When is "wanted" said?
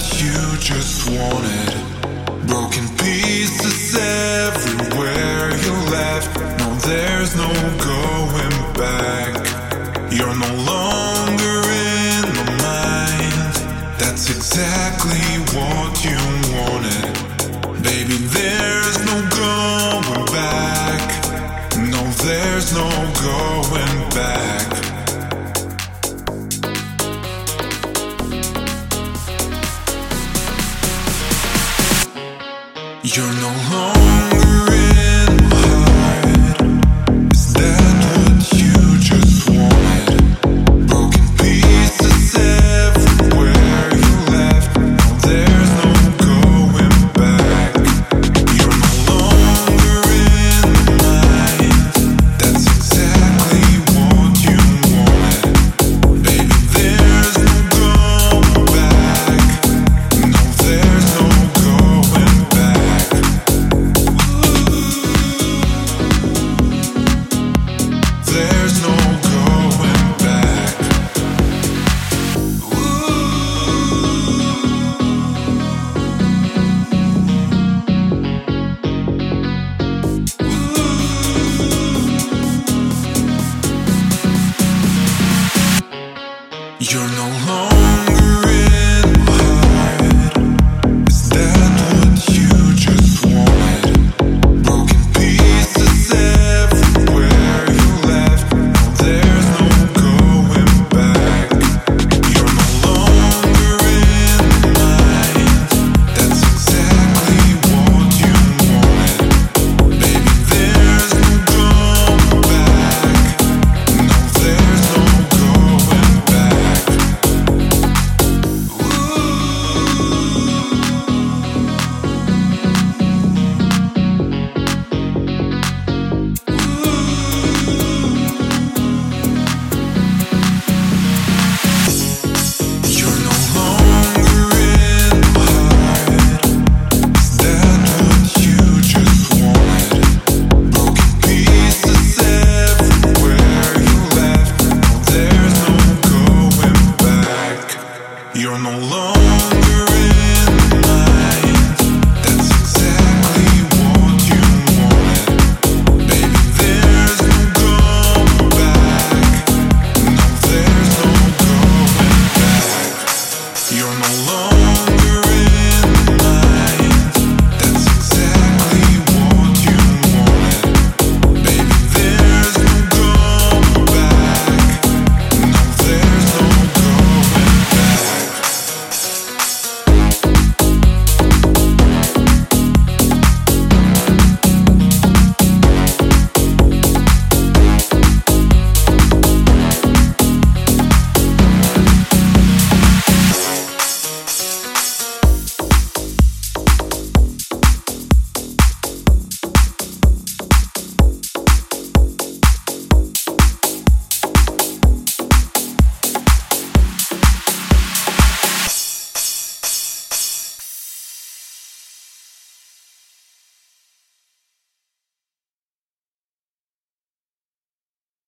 1.10-2.46